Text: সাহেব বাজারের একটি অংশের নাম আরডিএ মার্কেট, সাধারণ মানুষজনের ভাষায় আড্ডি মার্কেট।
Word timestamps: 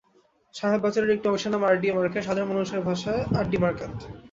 সাহেব 0.53 0.79
বাজারের 0.83 1.13
একটি 1.15 1.27
অংশের 1.29 1.51
নাম 1.53 1.63
আরডিএ 1.65 1.93
মার্কেট, 1.95 2.23
সাধারণ 2.25 2.49
মানুষজনের 2.51 2.87
ভাষায় 2.89 3.21
আড্ডি 3.39 3.57
মার্কেট। 3.63 3.93